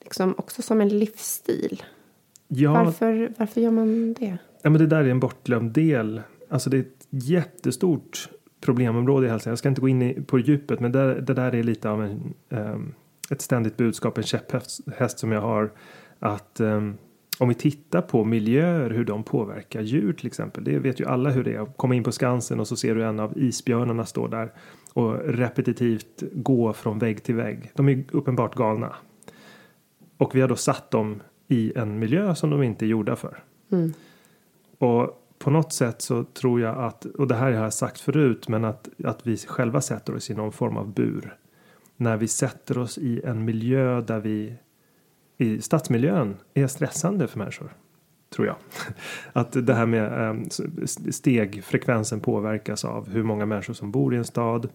liksom 0.00 0.34
också 0.38 0.62
som 0.62 0.80
en 0.80 0.88
livsstil. 0.88 1.82
Ja, 2.48 2.72
varför, 2.72 3.32
varför 3.38 3.60
gör 3.60 3.70
man 3.70 4.12
det? 4.12 4.38
Ja, 4.62 4.70
men 4.70 4.80
det 4.80 4.86
där 4.86 5.04
är 5.04 5.08
en 5.08 5.20
bortglömd 5.20 5.72
del. 5.72 6.22
Alltså 6.48 6.70
det 6.70 6.76
är 6.76 6.80
ett 6.80 7.06
jättestort 7.10 8.28
problemområde 8.62 9.26
i 9.26 9.30
hälsan. 9.30 9.50
Jag 9.50 9.58
ska 9.58 9.68
inte 9.68 9.80
gå 9.80 9.88
in 9.88 10.24
på 10.24 10.38
djupet 10.38 10.80
men 10.80 10.92
det, 10.92 11.20
det 11.20 11.34
där 11.34 11.54
är 11.54 11.62
lite 11.62 11.90
av 11.90 12.02
en, 12.02 12.34
um, 12.48 12.94
ett 13.30 13.40
ständigt 13.40 13.76
budskap, 13.76 14.18
en 14.18 14.24
käpphäst 14.24 15.18
som 15.18 15.32
jag 15.32 15.40
har. 15.40 15.72
Att 16.18 16.60
um, 16.60 16.98
om 17.38 17.48
vi 17.48 17.54
tittar 17.54 18.02
på 18.02 18.24
miljöer, 18.24 18.90
hur 18.90 19.04
de 19.04 19.22
påverkar 19.22 19.80
djur 19.80 20.12
till 20.12 20.26
exempel. 20.26 20.64
Det 20.64 20.78
vet 20.78 21.00
ju 21.00 21.06
alla 21.06 21.30
hur 21.30 21.44
det 21.44 21.54
är. 21.54 21.66
Komma 21.76 21.94
in 21.94 22.04
på 22.04 22.12
Skansen 22.12 22.60
och 22.60 22.68
så 22.68 22.76
ser 22.76 22.94
du 22.94 23.04
en 23.04 23.20
av 23.20 23.38
isbjörnarna 23.38 24.06
stå 24.06 24.26
där 24.26 24.52
och 24.92 25.18
repetitivt 25.24 26.22
gå 26.32 26.72
från 26.72 26.98
vägg 26.98 27.22
till 27.22 27.34
vägg. 27.34 27.70
De 27.74 27.88
är 27.88 28.04
uppenbart 28.12 28.54
galna. 28.54 28.96
Och 30.16 30.34
vi 30.34 30.40
har 30.40 30.48
då 30.48 30.56
satt 30.56 30.90
dem 30.90 31.22
i 31.48 31.72
en 31.76 31.98
miljö 31.98 32.34
som 32.34 32.50
de 32.50 32.62
inte 32.62 32.84
är 32.84 32.86
gjorda 32.86 33.16
för. 33.16 33.42
Mm. 33.72 33.92
Och 34.78 35.21
på 35.42 35.50
något 35.50 35.72
sätt 35.72 36.02
så 36.02 36.24
tror 36.24 36.60
jag 36.60 36.78
att, 36.78 37.04
och 37.04 37.28
det 37.28 37.34
här 37.34 37.52
har 37.52 37.62
jag 37.62 37.72
sagt 37.72 38.00
förut, 38.00 38.48
men 38.48 38.64
att, 38.64 38.88
att 39.04 39.26
vi 39.26 39.36
själva 39.36 39.80
sätter 39.80 40.14
oss 40.14 40.30
i 40.30 40.34
någon 40.34 40.52
form 40.52 40.76
av 40.76 40.92
bur. 40.94 41.36
När 41.96 42.16
vi 42.16 42.28
sätter 42.28 42.78
oss 42.78 42.98
i 42.98 43.22
en 43.24 43.44
miljö 43.44 44.00
där 44.00 44.20
vi 44.20 44.56
i 45.38 45.62
stadsmiljön 45.62 46.36
är 46.54 46.66
stressande 46.66 47.28
för 47.28 47.38
människor. 47.38 47.72
Tror 48.34 48.46
jag. 48.46 48.56
Att 49.32 49.66
det 49.66 49.74
här 49.74 49.86
med 49.86 50.30
ehm, 50.30 50.48
stegfrekvensen 51.10 52.20
påverkas 52.20 52.84
av 52.84 53.08
hur 53.08 53.22
många 53.22 53.46
människor 53.46 53.74
som 53.74 53.90
bor 53.90 54.14
i 54.14 54.16
en 54.16 54.24
stad. 54.24 54.68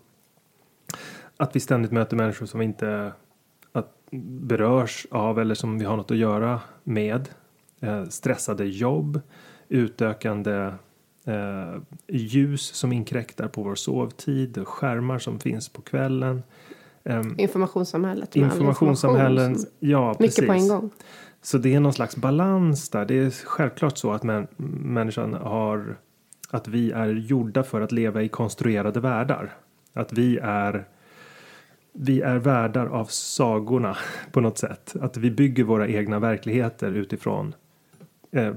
Att 1.38 1.56
vi 1.56 1.60
ständigt 1.60 1.92
möter 1.92 2.18
människor 2.18 2.46
som 2.46 2.62
inte 2.62 3.12
berörs 4.12 5.08
av 5.12 5.40
eller 5.40 5.56
som 5.56 5.80
vi 5.80 5.86
har 5.86 5.98
något 5.98 6.12
att 6.12 6.18
göra 6.18 6.62
med. 6.84 7.30
Eh, 7.80 8.06
stressade 8.06 8.66
jobb, 8.66 9.22
utökande 9.70 10.74
eh, 11.26 11.76
ljus 12.08 12.62
som 12.62 12.94
inkräktar 12.94 13.48
på 13.48 13.64
vår 13.64 13.76
sovtid, 13.76 14.68
skärmar 14.68 15.20
som 15.20 15.40
finns 15.40 15.70
på 15.70 15.82
kvällen. 15.82 16.44
Um, 17.04 17.36
informationssamhället. 17.40 18.36
Informationssamhällen, 18.36 19.52
information 19.52 19.74
ja 19.80 20.14
precis. 20.14 20.40
Mycket 20.40 20.48
på 20.48 20.54
en 20.54 20.68
gång. 20.68 20.90
Så 21.42 21.58
det 21.58 21.76
är 21.76 21.80
någon 21.80 21.94
slags 21.94 22.16
balans 22.16 22.90
där. 22.90 23.06
Det 23.06 23.20
är 23.20 23.32
självklart 23.46 23.98
så 23.98 24.12
att 24.12 24.24
män, 24.24 24.48
människan 24.58 25.34
har 25.34 25.98
att 26.50 26.68
vi 26.68 26.92
är 26.92 27.08
gjorda 27.08 27.64
för 27.64 27.82
att 27.82 27.92
leva 27.92 28.24
i 28.24 28.28
konstruerade 28.28 29.00
världar. 29.00 29.58
Att 29.94 30.14
vi 30.14 30.38
är 30.38 30.86
vi 31.92 32.22
är 32.22 32.36
värdar 32.36 32.86
av 32.86 33.06
sagorna 33.06 33.98
på 34.32 34.42
något 34.42 34.58
sätt. 34.58 34.96
Att 35.02 35.18
vi 35.18 35.32
bygger 35.32 35.64
våra 35.64 35.88
egna 35.88 36.20
verkligheter 36.20 36.92
utifrån 36.92 37.56
eh, 38.32 38.56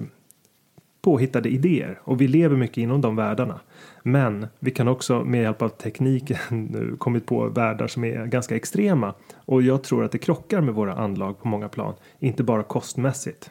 påhittade 1.02 1.48
idéer 1.48 2.00
och 2.04 2.20
vi 2.20 2.28
lever 2.28 2.56
mycket 2.56 2.78
inom 2.78 3.00
de 3.00 3.16
världarna. 3.16 3.60
Men 4.02 4.46
vi 4.58 4.70
kan 4.70 4.88
också 4.88 5.24
med 5.24 5.42
hjälp 5.42 5.62
av 5.62 5.68
tekniken 5.68 6.38
nu 6.50 6.96
kommit 6.98 7.26
på 7.26 7.48
världar 7.48 7.86
som 7.86 8.04
är 8.04 8.26
ganska 8.26 8.56
extrema 8.56 9.14
och 9.34 9.62
jag 9.62 9.82
tror 9.82 10.04
att 10.04 10.12
det 10.12 10.18
krockar 10.18 10.60
med 10.60 10.74
våra 10.74 10.94
anlag 10.94 11.38
på 11.38 11.48
många 11.48 11.68
plan, 11.68 11.94
inte 12.18 12.42
bara 12.42 12.62
kostmässigt. 12.62 13.50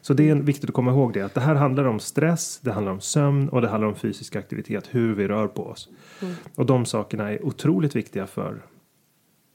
Så 0.00 0.14
det 0.14 0.30
är 0.30 0.34
viktigt 0.34 0.70
att 0.70 0.74
komma 0.74 0.90
ihåg 0.90 1.12
det 1.12 1.22
att 1.22 1.34
det 1.34 1.40
här 1.40 1.54
handlar 1.54 1.84
om 1.84 2.00
stress, 2.00 2.60
det 2.62 2.72
handlar 2.72 2.92
om 2.92 3.00
sömn 3.00 3.48
och 3.48 3.60
det 3.60 3.68
handlar 3.68 3.88
om 3.88 3.94
fysisk 3.94 4.36
aktivitet, 4.36 4.88
hur 4.90 5.14
vi 5.14 5.28
rör 5.28 5.48
på 5.48 5.66
oss. 5.66 5.88
Mm. 6.22 6.34
Och 6.54 6.66
de 6.66 6.86
sakerna 6.86 7.30
är 7.30 7.44
otroligt 7.44 7.96
viktiga 7.96 8.26
för, 8.26 8.62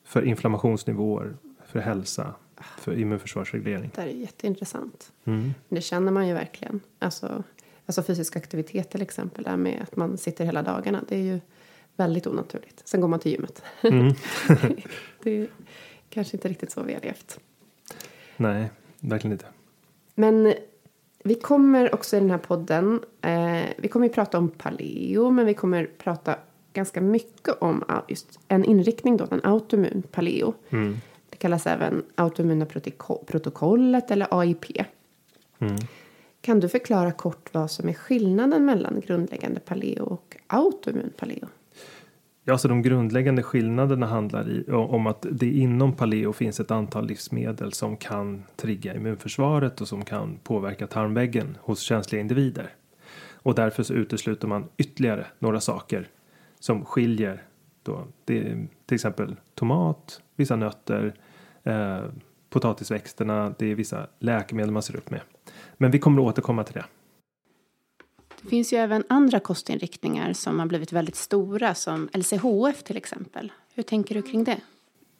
för 0.05 0.21
inflammationsnivåer, 0.21 1.35
för 1.65 1.79
hälsa, 1.79 2.33
för 2.77 2.99
immunförsvarsreglering. 2.99 3.91
Det 3.95 4.01
här 4.01 4.07
är 4.07 4.13
jätteintressant. 4.13 5.11
Mm. 5.25 5.53
Det 5.69 5.81
känner 5.81 6.11
man 6.11 6.27
ju 6.27 6.33
verkligen. 6.33 6.81
Alltså, 6.99 7.43
alltså 7.85 8.03
fysisk 8.03 8.35
aktivitet 8.35 8.89
till 8.89 9.01
exempel, 9.01 9.43
där 9.43 9.57
med 9.57 9.81
att 9.81 9.95
man 9.95 10.17
sitter 10.17 10.45
hela 10.45 10.63
dagarna. 10.63 11.03
Det 11.07 11.15
är 11.15 11.23
ju 11.23 11.39
väldigt 11.95 12.27
onaturligt. 12.27 12.87
Sen 12.87 13.01
går 13.01 13.07
man 13.07 13.19
till 13.19 13.31
gymmet. 13.31 13.63
Mm. 13.81 14.13
det 15.23 15.31
är 15.31 15.47
kanske 16.09 16.37
inte 16.37 16.47
riktigt 16.47 16.71
så 16.71 16.83
vi 16.83 16.93
har 16.93 17.01
levt. 17.01 17.39
Nej, 18.37 18.71
verkligen 18.99 19.31
inte. 19.31 19.45
Men 20.15 20.53
vi 21.23 21.35
kommer 21.35 21.95
också 21.95 22.17
i 22.17 22.19
den 22.19 22.31
här 22.31 22.37
podden, 22.37 22.99
eh, 23.21 23.63
vi 23.77 23.87
kommer 23.87 24.07
ju 24.07 24.13
prata 24.13 24.37
om 24.37 24.49
paleo, 24.49 25.31
men 25.31 25.45
vi 25.45 25.53
kommer 25.53 25.85
prata 25.85 26.35
ganska 26.73 27.01
mycket 27.01 27.55
om 27.61 27.83
just 28.07 28.39
en 28.47 28.65
inriktning 28.65 29.17
då, 29.17 29.27
en 29.31 29.41
autoimmun 29.43 30.03
paleo. 30.11 30.53
Mm 30.69 30.97
kallas 31.39 31.67
även 31.67 32.03
autoimmuna 32.15 32.65
protokollet 33.27 34.11
eller 34.11 34.27
AIP. 34.39 34.65
Mm. 35.59 35.75
Kan 36.41 36.59
du 36.59 36.69
förklara 36.69 37.11
kort 37.11 37.53
vad 37.53 37.71
som 37.71 37.89
är 37.89 37.93
skillnaden 37.93 38.65
mellan 38.65 38.99
grundläggande 38.99 39.59
paleo 39.59 40.03
och 40.03 40.37
autoimmun 40.47 41.13
paleo? 41.17 41.47
Ja, 42.43 42.57
så 42.57 42.67
de 42.67 42.81
grundläggande 42.81 43.43
skillnaderna 43.43 44.05
handlar 44.05 44.49
i, 44.49 44.71
om 44.71 45.07
att 45.07 45.25
det 45.31 45.49
inom 45.49 45.93
paleo 45.93 46.33
finns 46.33 46.59
ett 46.59 46.71
antal 46.71 47.07
livsmedel 47.07 47.73
som 47.73 47.97
kan 47.97 48.43
trigga 48.55 48.95
immunförsvaret 48.95 49.81
och 49.81 49.87
som 49.87 50.05
kan 50.05 50.37
påverka 50.43 50.87
tarmväggen 50.87 51.57
hos 51.61 51.79
känsliga 51.79 52.21
individer. 52.21 52.73
Och 53.33 53.55
därför 53.55 53.83
så 53.83 53.93
utesluter 53.93 54.47
man 54.47 54.69
ytterligare 54.77 55.25
några 55.39 55.59
saker 55.59 56.07
som 56.59 56.85
skiljer 56.85 57.43
då, 57.83 58.07
det 58.25 58.43
till 58.85 58.95
exempel 58.95 59.35
tomat, 59.55 60.21
vissa 60.35 60.55
nötter, 60.55 61.13
eh, 61.63 62.03
potatisväxterna, 62.49 63.53
det 63.59 63.71
är 63.71 63.75
vissa 63.75 64.07
läkemedel 64.19 64.71
man 64.71 64.83
ser 64.83 64.95
upp 64.95 65.09
med. 65.09 65.21
Men 65.77 65.91
vi 65.91 65.99
kommer 65.99 66.21
att 66.21 66.27
återkomma 66.27 66.63
till 66.63 66.73
det. 66.73 66.85
Det 68.41 68.49
finns 68.49 68.73
ju 68.73 68.77
även 68.77 69.03
andra 69.09 69.39
kostinriktningar 69.39 70.33
som 70.33 70.59
har 70.59 70.65
blivit 70.65 70.93
väldigt 70.93 71.15
stora 71.15 71.75
som 71.75 72.09
LCHF 72.13 72.83
till 72.83 72.97
exempel. 72.97 73.51
Hur 73.73 73.83
tänker 73.83 74.15
du 74.15 74.21
kring 74.21 74.43
det? 74.43 74.57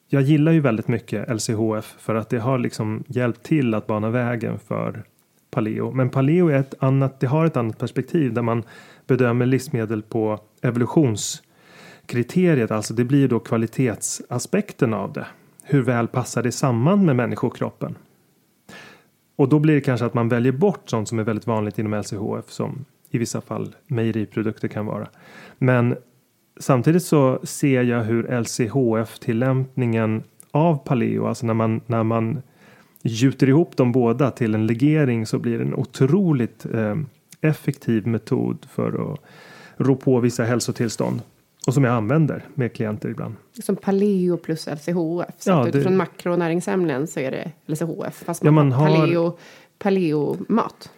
Jag 0.08 0.22
gillar 0.22 0.52
ju 0.52 0.60
väldigt 0.60 0.88
mycket 0.88 1.28
LCHF 1.28 1.94
för 1.98 2.14
att 2.14 2.28
det 2.28 2.38
har 2.38 2.58
liksom 2.58 3.04
hjälpt 3.06 3.42
till 3.42 3.74
att 3.74 3.86
bana 3.86 4.10
vägen 4.10 4.58
för 4.58 5.04
paleo. 5.50 5.92
Men 5.92 6.10
paleo 6.10 6.48
är 6.48 6.58
ett 6.58 6.74
annat, 6.78 7.20
det 7.20 7.26
har 7.26 7.46
ett 7.46 7.56
annat 7.56 7.78
perspektiv 7.78 8.34
där 8.34 8.42
man 8.42 8.62
bedömer 9.06 9.46
livsmedel 9.46 10.02
på 10.02 10.40
evolutionskriteriet, 10.62 12.70
alltså 12.70 12.94
det 12.94 13.04
blir 13.04 13.28
då 13.28 13.38
kvalitetsaspekten 13.38 14.94
av 14.94 15.12
det. 15.12 15.26
Hur 15.72 15.82
väl 15.82 16.08
passar 16.08 16.42
det 16.42 16.52
samman 16.52 17.04
med 17.04 17.16
människokroppen? 17.16 17.94
Och 19.36 19.48
då 19.48 19.58
blir 19.58 19.74
det 19.74 19.80
kanske 19.80 20.06
att 20.06 20.14
man 20.14 20.28
väljer 20.28 20.52
bort 20.52 20.90
sånt 20.90 21.08
som 21.08 21.18
är 21.18 21.22
väldigt 21.22 21.46
vanligt 21.46 21.78
inom 21.78 22.00
LCHF 22.00 22.50
som 22.50 22.84
i 23.10 23.18
vissa 23.18 23.40
fall 23.40 23.74
mejeriprodukter 23.86 24.68
kan 24.68 24.86
vara. 24.86 25.08
Men 25.58 25.96
samtidigt 26.60 27.02
så 27.02 27.40
ser 27.42 27.82
jag 27.82 28.02
hur 28.02 28.40
LCHF 28.40 29.18
tillämpningen 29.18 30.22
av 30.50 30.76
paleo, 30.76 31.26
alltså 31.26 31.46
när 31.46 31.54
man, 31.54 31.80
när 31.86 32.02
man 32.02 32.42
gjuter 33.02 33.48
ihop 33.48 33.76
dem 33.76 33.92
båda 33.92 34.30
till 34.30 34.54
en 34.54 34.66
legering 34.66 35.26
så 35.26 35.38
blir 35.38 35.58
det 35.58 35.64
en 35.64 35.74
otroligt 35.74 36.66
eh, 36.74 36.96
effektiv 37.40 38.06
metod 38.06 38.66
för 38.70 39.12
att 39.12 39.20
rå 39.76 39.96
på 39.96 40.20
vissa 40.20 40.44
hälsotillstånd. 40.44 41.22
Och 41.66 41.74
som 41.74 41.84
jag 41.84 41.94
använder 41.94 42.44
med 42.54 42.72
klienter 42.72 43.08
ibland. 43.08 43.34
Som 43.62 43.76
paleo 43.76 44.36
plus 44.36 44.66
LCHF. 44.66 45.34
Så 45.38 45.50
ja, 45.50 45.60
att 45.60 45.68
utifrån 45.68 45.92
det... 45.92 45.98
makronäringsämnen 45.98 47.06
så 47.06 47.20
är 47.20 47.30
det 47.30 47.52
LCHF. 47.66 48.22
Fast 48.24 48.42
man, 48.42 48.54
ja, 48.54 48.62
man 48.62 48.72
har 48.72 48.86
paleo, 48.86 49.38
paleo-mat. 49.78 50.90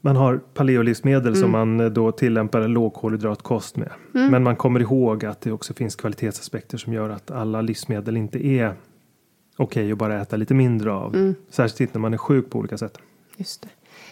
Man 0.00 0.16
har 0.16 0.36
paleolivsmedel 0.36 1.26
mm. 1.26 1.40
som 1.40 1.50
man 1.50 1.80
eh, 1.80 1.86
då 1.86 2.12
tillämpar 2.12 2.60
en 2.60 2.72
lågkolhydratkost 2.72 3.76
med. 3.76 3.90
Mm. 4.14 4.30
Men 4.30 4.42
man 4.42 4.56
kommer 4.56 4.80
ihåg 4.80 5.24
att 5.24 5.40
det 5.40 5.52
också 5.52 5.74
finns 5.74 5.96
kvalitetsaspekter 5.96 6.78
som 6.78 6.92
gör 6.92 7.10
att 7.10 7.30
alla 7.30 7.60
livsmedel 7.60 8.16
inte 8.16 8.46
är 8.46 8.74
okej 9.56 9.82
okay 9.82 9.92
att 9.92 9.98
bara 9.98 10.20
äta 10.20 10.36
lite 10.36 10.54
mindre 10.54 10.92
av. 10.92 11.14
Mm. 11.14 11.34
Särskilt 11.50 11.94
när 11.94 12.00
man 12.00 12.14
är 12.14 12.18
sjuk 12.18 12.50
på 12.50 12.58
olika 12.58 12.78
sätt. 12.78 12.98
Just 13.36 13.62
det. 13.62 13.68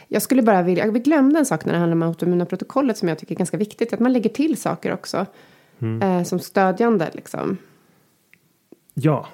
Jag 0.08 0.22
skulle 0.22 0.42
bara 0.42 0.62
vilja, 0.62 0.90
vi 0.90 1.00
glömde 1.00 1.38
en 1.38 1.46
sak 1.46 1.64
när 1.64 1.72
det 1.72 1.78
handlar 1.78 1.96
om 1.96 2.02
autoimmuna 2.02 2.46
protokollet 2.46 2.98
som 2.98 3.08
jag 3.08 3.18
tycker 3.18 3.34
är 3.34 3.38
ganska 3.38 3.56
viktigt. 3.56 3.92
Att 3.92 4.00
man 4.00 4.12
lägger 4.12 4.30
till 4.30 4.56
saker 4.56 4.92
också. 4.92 5.26
Mm. 5.78 6.02
Eh, 6.02 6.24
som 6.24 6.38
stödjande 6.38 7.10
liksom. 7.14 7.56
Ja. 8.94 9.26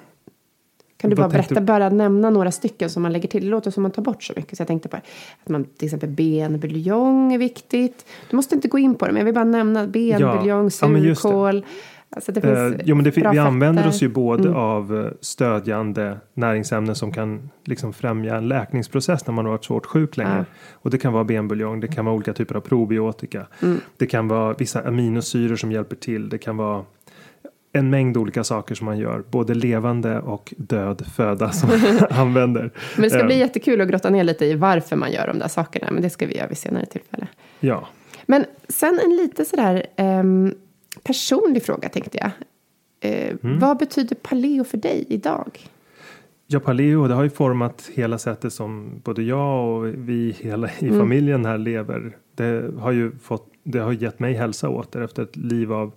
Kan 0.97 1.09
du 1.09 1.15
bara 1.15 1.29
berätta, 1.29 1.55
du? 1.55 1.61
bara 1.61 1.89
nämna 1.89 2.29
några 2.29 2.51
stycken 2.51 2.89
som 2.89 3.03
man 3.03 3.13
lägger 3.13 3.27
till? 3.27 3.43
Det 3.43 3.49
låter 3.49 3.71
som 3.71 3.83
man 3.83 3.91
tar 3.91 4.01
bort 4.01 4.23
så 4.23 4.33
mycket. 4.35 4.57
Så 4.57 4.61
jag 4.61 4.67
tänkte 4.67 4.89
på 4.89 4.97
att 4.97 5.49
man 5.49 5.63
till 5.63 5.85
exempel 5.85 6.09
benbuljong 6.09 7.33
är 7.33 7.37
viktigt. 7.37 8.05
Du 8.29 8.35
måste 8.35 8.55
inte 8.55 8.67
gå 8.67 8.79
in 8.79 8.95
på 8.95 9.05
det, 9.05 9.11
men 9.11 9.19
jag 9.19 9.25
vill 9.25 9.33
bara 9.33 9.43
nämna 9.43 9.87
benbuljong, 9.87 10.63
ja. 10.63 10.69
surkål. 10.69 11.65
Ja, 11.65 11.71
Alltså 12.15 12.31
det 12.31 12.41
finns 12.41 12.57
eh, 12.57 12.81
jo, 12.85 12.95
men 12.95 13.03
det, 13.03 13.17
vi 13.17 13.37
använder 13.37 13.87
oss 13.87 14.03
ju 14.03 14.09
både 14.09 14.47
mm. 14.47 14.55
av 14.59 14.97
eh, 14.97 15.11
stödjande 15.21 16.17
näringsämnen 16.33 16.95
som 16.95 17.11
kan 17.11 17.49
liksom 17.65 17.93
främja 17.93 18.35
en 18.35 18.47
läkningsprocess 18.47 19.27
när 19.27 19.33
man 19.33 19.45
har 19.45 19.51
varit 19.51 19.65
svårt 19.65 19.85
sjuk 19.85 20.17
länge. 20.17 20.37
Ja. 20.37 20.45
Och 20.71 20.89
det 20.89 20.97
kan 20.97 21.13
vara 21.13 21.23
benbuljong, 21.23 21.79
det 21.79 21.87
kan 21.87 22.05
vara 22.05 22.15
olika 22.15 22.33
typer 22.33 22.55
av 22.55 22.61
probiotika. 22.61 23.47
Mm. 23.61 23.79
Det 23.97 24.05
kan 24.05 24.27
vara 24.27 24.53
vissa 24.53 24.81
aminosyror 24.81 25.55
som 25.55 25.71
hjälper 25.71 25.95
till. 25.95 26.29
Det 26.29 26.37
kan 26.37 26.57
vara 26.57 26.85
en 27.73 27.89
mängd 27.89 28.17
olika 28.17 28.43
saker 28.43 28.75
som 28.75 28.85
man 28.85 28.97
gör, 28.97 29.23
både 29.29 29.53
levande 29.53 30.19
och 30.19 30.53
död 30.57 31.05
föda 31.15 31.51
som 31.51 31.69
man 31.69 32.07
använder. 32.19 32.71
Men 32.95 33.03
det 33.03 33.09
ska 33.09 33.23
bli 33.23 33.35
eh. 33.35 33.39
jättekul 33.39 33.81
att 33.81 33.87
grotta 33.87 34.09
ner 34.09 34.23
lite 34.23 34.45
i 34.45 34.55
varför 34.55 34.95
man 34.95 35.11
gör 35.11 35.27
de 35.27 35.39
där 35.39 35.47
sakerna, 35.47 35.91
men 35.91 36.01
det 36.01 36.09
ska 36.09 36.25
vi 36.25 36.37
göra 36.37 36.47
vid 36.47 36.57
senare 36.57 36.85
tillfälle. 36.85 37.27
Ja. 37.59 37.87
Men 38.25 38.45
sen 38.69 38.99
en 39.03 39.15
lite 39.15 39.45
sådär 39.45 39.85
um, 39.97 40.53
personlig 41.03 41.63
fråga 41.63 41.89
tänkte 41.89 42.17
jag. 42.17 42.31
Eh, 42.99 43.35
mm. 43.43 43.59
Vad 43.59 43.77
betyder 43.77 44.15
paleo 44.15 44.63
för 44.63 44.77
dig 44.77 45.05
idag? 45.09 45.69
Ja, 46.47 46.59
paleo 46.59 47.07
det 47.07 47.13
har 47.13 47.23
ju 47.23 47.29
format 47.29 47.89
hela 47.93 48.17
sättet 48.17 48.53
som 48.53 49.01
både 49.03 49.23
jag 49.23 49.67
och 49.67 49.85
vi 49.85 50.35
hela 50.39 50.69
i 50.79 50.87
mm. 50.87 50.99
familjen 50.99 51.45
här 51.45 51.57
lever. 51.57 52.17
Det 52.35 52.71
har 52.79 52.91
ju 52.91 53.11
fått, 53.11 53.47
det 53.63 53.79
har 53.79 53.91
gett 53.91 54.19
mig 54.19 54.33
hälsa 54.33 54.69
åter 54.69 55.01
efter 55.01 55.23
ett 55.23 55.35
liv 55.35 55.73
av, 55.73 55.91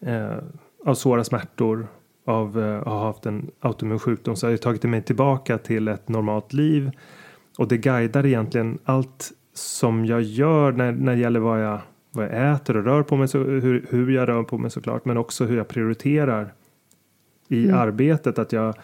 eh, 0.00 0.36
av 0.84 0.94
svåra 0.94 1.24
smärtor, 1.24 1.88
av 2.24 2.60
eh, 2.60 2.78
att 2.78 2.84
ha 2.84 3.06
haft 3.06 3.26
en 3.26 3.50
autoimmun 3.60 3.98
sjukdom 3.98 4.36
så 4.36 4.46
har 4.46 4.52
det 4.52 4.58
tagit 4.58 4.82
mig 4.82 5.02
tillbaka 5.02 5.58
till 5.58 5.88
ett 5.88 6.08
normalt 6.08 6.52
liv. 6.52 6.90
Och 7.58 7.68
det 7.68 7.76
guidar 7.76 8.26
egentligen 8.26 8.78
allt 8.84 9.32
som 9.54 10.04
jag 10.04 10.22
gör 10.22 10.72
när, 10.72 10.92
när 10.92 11.14
det 11.14 11.20
gäller 11.20 11.40
vad 11.40 11.64
jag 11.64 11.80
vad 12.18 12.26
jag 12.26 12.54
äter 12.54 12.76
och 12.76 12.84
rör 12.84 13.02
på 13.02 13.16
mig, 13.16 13.28
så, 13.28 13.38
hur, 13.38 13.86
hur 13.90 14.10
jag 14.10 14.28
rör 14.28 14.42
på 14.42 14.58
mig 14.58 14.70
såklart, 14.70 15.04
men 15.04 15.16
också 15.16 15.44
hur 15.44 15.56
jag 15.56 15.68
prioriterar 15.68 16.52
i 17.48 17.64
mm. 17.64 17.78
arbetet. 17.78 18.38
Att 18.38 18.52
jag 18.52 18.74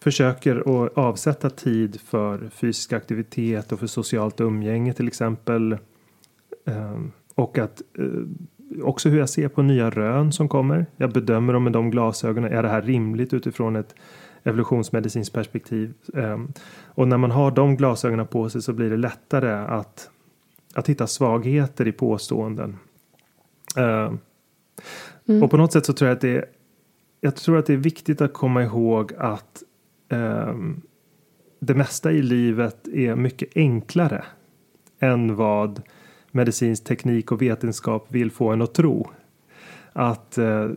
försöker 0.00 0.84
att 0.84 0.98
avsätta 0.98 1.50
tid 1.50 2.00
för 2.00 2.48
fysisk 2.48 2.92
aktivitet 2.92 3.72
och 3.72 3.80
för 3.80 3.86
socialt 3.86 4.40
umgänge 4.40 4.92
till 4.92 5.08
exempel. 5.08 5.78
Um, 6.64 7.12
och 7.34 7.58
att 7.58 7.82
uh, 7.98 8.24
också 8.82 9.08
hur 9.08 9.18
jag 9.18 9.28
ser 9.28 9.48
på 9.48 9.62
nya 9.62 9.90
rön 9.90 10.32
som 10.32 10.48
kommer. 10.48 10.86
Jag 10.96 11.12
bedömer 11.12 11.52
dem 11.52 11.64
med 11.64 11.72
de 11.72 11.90
glasögonen. 11.90 12.52
Är 12.52 12.62
det 12.62 12.68
här 12.68 12.82
rimligt 12.82 13.34
utifrån 13.34 13.76
ett 13.76 13.94
evolutionsmedicinskt 14.44 15.34
perspektiv? 15.34 15.94
Um, 16.06 16.52
och 16.84 17.08
när 17.08 17.16
man 17.16 17.30
har 17.30 17.50
de 17.50 17.76
glasögonen 17.76 18.26
på 18.26 18.50
sig 18.50 18.62
så 18.62 18.72
blir 18.72 18.90
det 18.90 18.96
lättare 18.96 19.52
att 19.52 20.10
att 20.74 20.88
hitta 20.88 21.06
svagheter 21.06 21.88
i 21.88 21.92
påståenden. 21.92 22.76
Uh, 23.78 24.14
mm. 25.28 25.42
Och 25.42 25.50
på 25.50 25.56
något 25.56 25.72
sätt 25.72 25.86
så 25.86 25.92
tror 25.92 26.08
jag 26.08 26.16
att 26.16 26.20
det 26.20 26.36
är, 26.36 26.44
jag 27.20 27.36
tror 27.36 27.58
att 27.58 27.66
det 27.66 27.72
är 27.72 27.76
viktigt 27.76 28.20
att 28.20 28.32
komma 28.32 28.62
ihåg 28.62 29.12
att 29.18 29.62
um, 30.08 30.82
det 31.58 31.74
mesta 31.74 32.12
i 32.12 32.22
livet 32.22 32.88
är 32.88 33.16
mycket 33.16 33.48
enklare 33.56 34.24
än 34.98 35.36
vad 35.36 35.82
medicinsk 36.30 36.84
teknik 36.84 37.32
och 37.32 37.42
vetenskap 37.42 38.06
vill 38.08 38.30
få 38.30 38.48
en 38.48 38.62
att 38.62 38.74
tro. 38.74 39.10
Att 39.92 40.38
uh, 40.38 40.70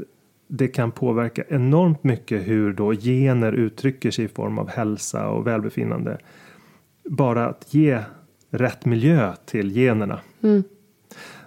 det 0.47 0.67
kan 0.67 0.91
påverka 0.91 1.43
enormt 1.49 2.03
mycket 2.03 2.47
hur 2.47 2.73
då 2.73 2.93
gener 2.93 3.51
uttrycker 3.51 4.11
sig 4.11 4.25
i 4.25 4.27
form 4.27 4.57
av 4.57 4.69
hälsa 4.69 5.27
och 5.27 5.47
välbefinnande. 5.47 6.17
Bara 7.03 7.47
att 7.47 7.73
ge 7.73 7.99
rätt 8.57 8.85
miljö 8.85 9.33
till 9.45 9.77
generna. 9.77 10.19
Mm. 10.43 10.63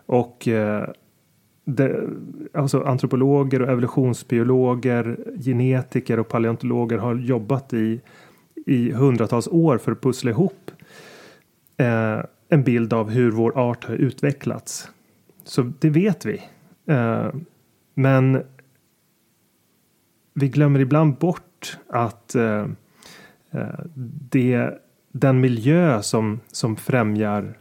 Och 0.07 0.49
eh, 0.49 0.89
det, 1.65 2.09
alltså 2.55 2.83
antropologer 2.83 3.63
och 3.63 3.69
evolutionsbiologer, 3.69 5.19
genetiker 5.45 6.19
och 6.19 6.29
paleontologer 6.29 6.99
har 6.99 7.15
jobbat 7.15 7.73
i, 7.73 8.01
i 8.67 8.93
hundratals 8.93 9.49
år 9.49 9.79
för 9.79 9.93
att 9.93 10.01
pussla 10.01 10.31
ihop 10.31 10.71
eh, 11.77 12.21
en 12.49 12.63
bild 12.65 12.93
av 12.93 13.11
hur 13.11 13.31
vår 13.31 13.59
art 13.59 13.85
har 13.85 13.95
utvecklats. 13.95 14.91
Så 15.45 15.73
det 15.79 15.91
vet 15.91 16.25
vi. 16.25 16.43
Eh, 16.87 17.29
men 17.95 18.43
vi 20.35 20.49
glömmer 20.49 20.81
ibland 20.81 21.15
bort 21.15 21.79
att 21.89 22.35
eh, 22.35 22.67
eh 23.51 23.81
det 24.31 24.79
den 25.19 25.41
miljö 25.41 26.03
som, 26.03 26.41
som 26.53 26.77
främjar 26.77 27.59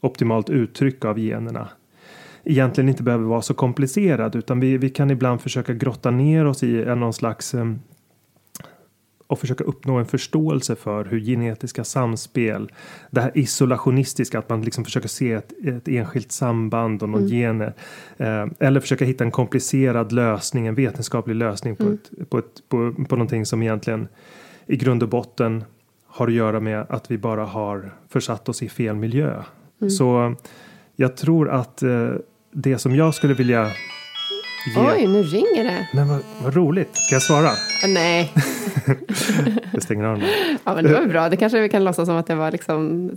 optimalt 0.00 0.50
uttryck 0.50 1.04
av 1.04 1.18
generna 1.18 1.68
egentligen 2.44 2.88
inte 2.88 3.02
behöver 3.02 3.24
vara 3.24 3.42
så 3.42 3.54
komplicerad 3.54 4.36
utan 4.36 4.60
vi, 4.60 4.78
vi 4.78 4.90
kan 4.90 5.10
ibland 5.10 5.40
försöka 5.40 5.74
grotta 5.74 6.10
ner 6.10 6.44
oss 6.44 6.62
i 6.62 6.84
någon 6.84 7.12
slags 7.12 7.54
och 9.28 9.38
försöka 9.38 9.64
uppnå 9.64 9.96
en 9.96 10.06
förståelse 10.06 10.76
för 10.76 11.04
hur 11.04 11.20
genetiska 11.20 11.84
samspel, 11.84 12.72
det 13.10 13.20
här 13.20 13.32
isolationistiska, 13.34 14.38
att 14.38 14.48
man 14.48 14.62
liksom 14.62 14.84
försöker 14.84 15.08
se 15.08 15.32
ett, 15.32 15.52
ett 15.64 15.88
enskilt 15.88 16.32
samband 16.32 17.02
och 17.02 17.08
någon 17.08 17.20
mm. 17.20 17.32
gener. 17.32 17.74
Eh, 18.16 18.46
eller 18.58 18.80
försöka 18.80 19.04
hitta 19.04 19.24
en 19.24 19.30
komplicerad 19.30 20.12
lösning, 20.12 20.66
en 20.66 20.74
vetenskaplig 20.74 21.34
lösning 21.34 21.76
på, 21.76 21.82
mm. 21.82 21.94
ett, 21.94 22.30
på, 22.30 22.38
ett, 22.38 22.68
på, 22.68 22.94
på 23.08 23.16
någonting 23.16 23.46
som 23.46 23.62
egentligen 23.62 24.08
i 24.66 24.76
grund 24.76 25.02
och 25.02 25.08
botten 25.08 25.64
har 26.08 26.26
att 26.26 26.32
göra 26.32 26.60
med 26.60 26.86
att 26.88 27.10
vi 27.10 27.18
bara 27.18 27.44
har 27.44 27.94
försatt 28.08 28.48
oss 28.48 28.62
i 28.62 28.68
fel 28.68 28.96
miljö. 28.96 29.42
Mm. 29.80 29.90
Så 29.90 30.34
jag 30.96 31.16
tror 31.16 31.50
att 31.50 31.82
eh, 31.82 32.08
det 32.52 32.78
som 32.78 32.94
jag 32.94 33.14
skulle 33.14 33.34
vilja 33.34 33.66
ge... 34.74 34.80
Oj, 34.80 35.06
nu 35.06 35.22
ringer 35.22 35.64
det. 35.64 35.88
Men 35.94 36.08
vad, 36.08 36.20
vad 36.42 36.54
roligt. 36.54 36.96
Ska 36.96 37.14
jag 37.14 37.22
svara? 37.22 37.50
Nej. 37.86 38.32
jag 39.72 39.82
stänger 39.82 40.04
av 40.04 40.18
den. 40.18 40.28
Ja, 40.64 40.74
men 40.74 40.84
det 40.84 40.92
var 40.92 41.06
bra. 41.06 41.28
Det 41.28 41.36
kanske 41.36 41.60
vi 41.60 41.68
kan 41.68 41.84
låtsas 41.84 42.06
som 42.06 42.16
att 42.16 42.26
det 42.26 42.34
var 42.34 42.52
liksom 42.52 43.10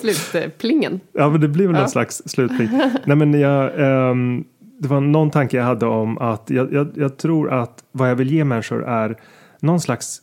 slutplingen. 0.00 1.00
Ja, 1.12 1.28
men 1.28 1.40
det 1.40 1.48
blir 1.48 1.66
väl 1.66 1.74
ja. 1.74 1.80
någon 1.80 1.90
slags 1.90 2.22
slutpling. 2.26 2.68
Nej, 3.04 3.16
men 3.16 3.40
jag... 3.40 3.80
Um, 4.10 4.44
det 4.78 4.88
var 4.88 5.00
någon 5.00 5.30
tanke 5.30 5.56
jag 5.56 5.64
hade 5.64 5.86
om 5.86 6.18
att 6.18 6.50
jag, 6.50 6.72
jag, 6.72 6.88
jag 6.94 7.16
tror 7.16 7.52
att 7.52 7.84
vad 7.92 8.10
jag 8.10 8.14
vill 8.16 8.30
ge 8.30 8.44
människor 8.44 8.84
är 8.88 9.16
någon 9.60 9.80
slags 9.80 10.20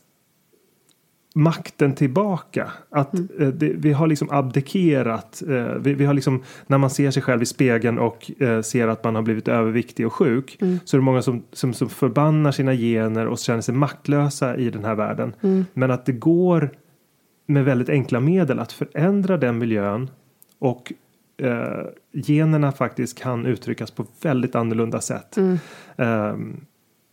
makten 1.36 1.94
tillbaka. 1.94 2.72
Att 2.90 3.14
mm. 3.14 3.28
eh, 3.38 3.48
det, 3.48 3.72
vi 3.76 3.92
har 3.92 4.06
liksom 4.06 4.28
abdikerat. 4.30 5.42
Eh, 5.48 5.74
vi, 5.74 5.94
vi, 5.94 6.04
har 6.04 6.14
liksom, 6.14 6.42
när 6.66 6.78
man 6.78 6.90
ser 6.90 7.10
sig 7.10 7.22
själv 7.22 7.42
i 7.42 7.46
spegeln 7.46 7.98
och 7.98 8.42
eh, 8.42 8.60
ser 8.60 8.88
att 8.88 9.04
man 9.04 9.14
har 9.14 9.22
blivit 9.22 9.48
överviktig 9.48 10.06
och 10.06 10.12
sjuk. 10.12 10.56
Mm. 10.60 10.78
Så 10.84 10.96
är 10.96 10.98
det 10.98 11.04
många 11.04 11.22
som, 11.22 11.42
som, 11.52 11.74
som 11.74 11.88
förbannar 11.88 12.52
sina 12.52 12.74
gener 12.74 13.26
och 13.26 13.38
känner 13.38 13.60
sig 13.60 13.74
maktlösa 13.74 14.56
i 14.56 14.70
den 14.70 14.84
här 14.84 14.94
världen. 14.94 15.34
Mm. 15.40 15.64
Men 15.72 15.90
att 15.90 16.06
det 16.06 16.12
går 16.12 16.70
med 17.46 17.64
väldigt 17.64 17.88
enkla 17.88 18.20
medel 18.20 18.58
att 18.58 18.72
förändra 18.72 19.36
den 19.36 19.58
miljön. 19.58 20.10
Och 20.58 20.92
eh, 21.42 21.86
generna 22.12 22.72
faktiskt 22.72 23.18
kan 23.18 23.46
uttryckas 23.46 23.90
på 23.90 24.06
väldigt 24.22 24.54
annorlunda 24.54 25.00
sätt. 25.00 25.36
Um, 25.96 26.66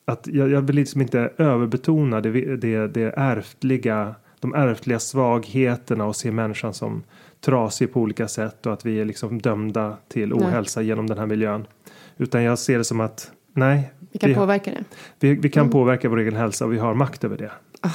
att 0.05 0.27
jag, 0.27 0.49
jag 0.49 0.61
vill 0.61 0.75
liksom 0.75 1.01
inte 1.01 1.31
överbetona 1.37 2.21
det, 2.21 2.55
det, 2.55 2.87
det 2.87 3.13
ärftliga, 3.17 4.15
de 4.39 4.55
ärftliga 4.55 4.99
svagheterna 4.99 6.05
och 6.05 6.15
se 6.15 6.31
människan 6.31 6.73
som 6.73 7.03
trasig 7.41 7.93
på 7.93 8.01
olika 8.01 8.27
sätt 8.27 8.65
och 8.65 8.73
att 8.73 8.85
vi 8.85 8.99
är 8.99 9.05
liksom 9.05 9.41
dömda 9.41 9.97
till 10.07 10.33
ohälsa 10.33 10.79
nej. 10.79 10.87
genom 10.87 11.07
den 11.07 11.17
här 11.17 11.25
miljön. 11.25 11.67
Utan 12.17 12.43
jag 12.43 12.59
ser 12.59 12.77
det 12.77 12.83
som 12.83 12.99
att 12.99 13.31
nej. 13.53 13.91
Vi 14.11 14.19
kan 14.19 14.29
vi, 14.29 14.35
påverka 14.35 14.71
det. 14.71 14.83
Vi, 15.19 15.35
vi 15.35 15.49
kan 15.49 15.61
mm. 15.61 15.71
påverka 15.71 16.09
vår 16.09 16.19
egen 16.19 16.35
hälsa 16.35 16.65
och 16.65 16.73
vi 16.73 16.77
har 16.77 16.93
makt 16.93 17.23
över 17.23 17.37
det. 17.37 17.51
Ah, 17.81 17.89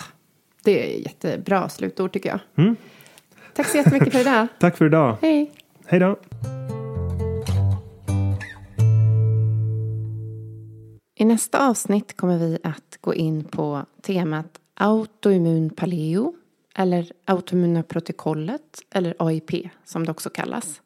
det 0.63 0.97
är 0.97 1.01
jättebra 1.01 1.69
slutord 1.69 2.13
tycker 2.13 2.29
jag. 2.29 2.65
Mm. 2.65 2.77
Tack 3.55 3.67
så 3.67 3.77
jättemycket 3.77 4.13
för 4.13 4.21
idag. 4.21 4.47
Tack 4.61 4.77
för 4.77 4.87
idag. 4.87 5.17
Hej. 5.23 5.53
Hej 5.87 6.01
då. 6.01 6.17
I 11.19 11.25
nästa 11.25 11.69
avsnitt 11.69 12.17
kommer 12.17 12.39
vi 12.39 12.59
att 12.63 12.99
gå 13.01 13.15
in 13.15 13.45
på 13.45 13.87
temat 14.03 14.61
autoimmun 14.75 15.71
paleo 15.71 16.35
eller 16.75 17.13
autoimmuna 17.25 17.83
protokollet 17.83 18.83
eller 18.91 19.15
AIP 19.19 19.51
som 19.85 20.05
det 20.05 20.11
också 20.11 20.31
kallas. 20.31 20.83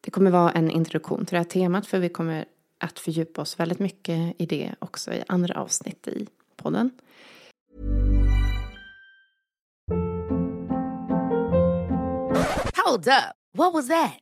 Det 0.00 0.10
kommer 0.10 0.30
vara 0.30 0.50
en 0.50 0.70
introduktion 0.70 1.26
till 1.26 1.34
det 1.34 1.38
här 1.38 1.44
temat 1.44 1.86
för 1.86 1.98
vi 1.98 2.08
kommer 2.08 2.44
att 2.78 2.98
fördjupa 2.98 3.42
oss 3.42 3.60
väldigt 3.60 3.78
mycket 3.78 4.34
i 4.38 4.46
det 4.46 4.74
också 4.78 5.12
i 5.12 5.22
andra 5.28 5.60
avsnitt 5.60 6.08
i 6.08 6.26
podden. 6.56 6.90
Hold 12.84 13.08
up. 13.08 13.36
What 13.54 13.74
was 13.74 13.88
that? 13.88 14.21